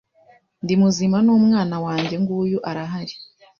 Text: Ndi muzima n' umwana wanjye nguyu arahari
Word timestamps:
Ndi 0.63 0.73
muzima 0.81 1.17
n' 1.25 1.33
umwana 1.37 1.75
wanjye 1.85 2.15
nguyu 2.21 2.59
arahari 2.69 3.15